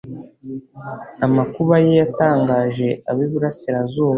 amakuba 1.25 1.75
ye 1.85 1.91
yatangaje 2.01 2.89
ab'iburasirazuba 3.09 4.09